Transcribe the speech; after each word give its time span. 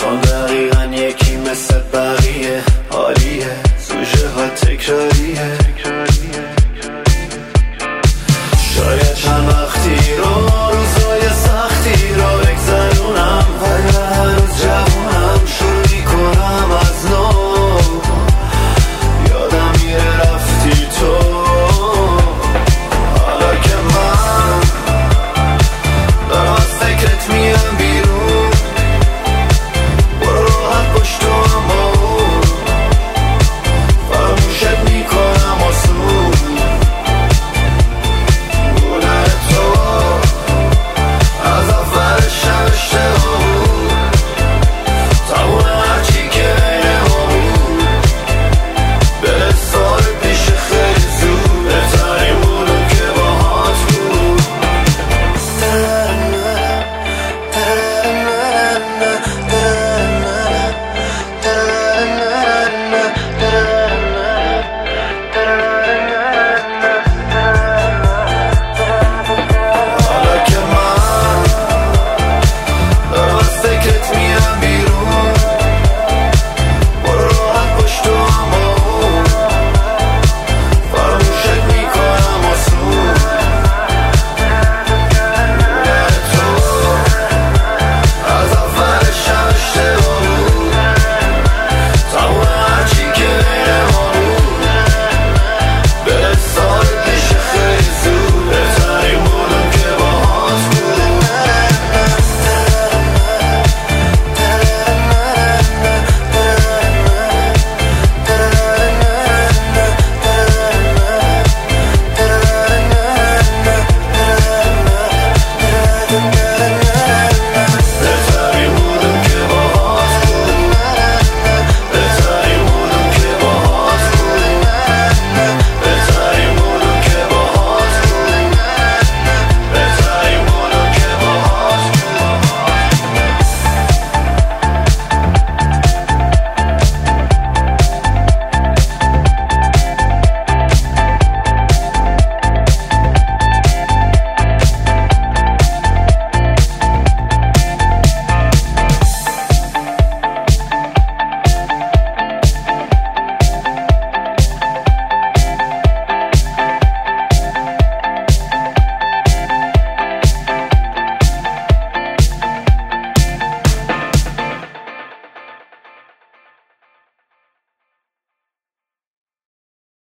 تو 0.00 0.16
دقیقا 0.16 0.84
یکی 0.84 1.36
مثل 1.36 1.80
بقیه. 1.92 2.62
حالیه 2.90 3.56
سوژه 3.78 4.28
ها 4.28 4.48
تکراریه. 4.48 5.29